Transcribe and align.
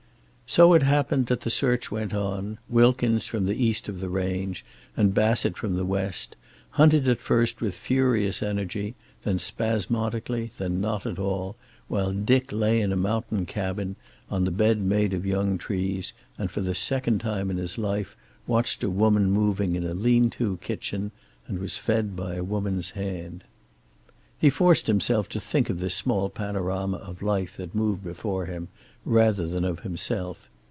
So 0.51 0.73
it 0.73 0.83
happened 0.83 1.27
that 1.27 1.39
the 1.39 1.49
search 1.49 1.91
went 1.91 2.13
on. 2.13 2.57
Wilkins 2.67 3.25
from 3.25 3.45
the 3.45 3.55
east 3.55 3.87
of 3.87 4.01
the 4.01 4.09
range, 4.09 4.65
and 4.97 5.13
Bassett 5.13 5.55
from 5.55 5.77
the 5.77 5.85
west, 5.85 6.35
hunted 6.71 7.07
at 7.07 7.21
first 7.21 7.61
with 7.61 7.73
furious 7.73 8.43
energy, 8.43 8.93
then 9.23 9.39
spasmodically, 9.39 10.51
then 10.57 10.81
not 10.81 11.05
at 11.05 11.17
all, 11.17 11.55
while 11.87 12.11
Dick 12.11 12.51
lay 12.51 12.81
in 12.81 12.91
a 12.91 12.97
mountain 12.97 13.45
cabin, 13.45 13.95
on 14.29 14.43
the 14.43 14.51
bed 14.51 14.81
made 14.81 15.13
of 15.13 15.25
young 15.25 15.57
trees, 15.57 16.11
and 16.37 16.51
for 16.51 16.59
the 16.59 16.75
second 16.75 17.19
time 17.19 17.49
in 17.49 17.55
his 17.55 17.77
life 17.77 18.17
watched 18.45 18.83
a 18.83 18.89
woman 18.89 19.31
moving 19.31 19.77
in 19.77 19.85
a 19.85 19.93
lean 19.93 20.29
to 20.31 20.57
kitchen, 20.57 21.11
and 21.47 21.59
was 21.59 21.77
fed 21.77 22.13
by 22.13 22.35
a 22.35 22.43
woman's 22.43 22.89
hand. 22.89 23.45
He 24.37 24.49
forced 24.49 24.87
himself 24.87 25.29
to 25.29 25.39
think 25.39 25.69
of 25.69 25.77
this 25.77 25.93
small 25.93 26.27
panorama 26.31 26.97
of 26.97 27.21
life 27.21 27.55
that 27.57 27.75
moved 27.75 28.03
before 28.03 28.47
him, 28.47 28.69
rather 29.05 29.45
than 29.45 29.63
of 29.63 29.81
himself. 29.81 30.49